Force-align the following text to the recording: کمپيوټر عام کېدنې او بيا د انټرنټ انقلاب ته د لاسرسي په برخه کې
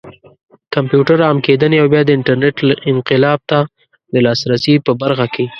کمپيوټر 0.75 1.17
عام 1.25 1.37
کېدنې 1.45 1.77
او 1.81 1.87
بيا 1.93 2.01
د 2.05 2.09
انټرنټ 2.17 2.57
انقلاب 2.91 3.39
ته 3.49 3.59
د 4.13 4.15
لاسرسي 4.25 4.73
په 4.85 4.91
برخه 5.01 5.25
کې 5.33 5.45